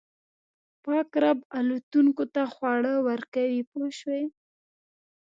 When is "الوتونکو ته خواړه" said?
1.57-2.93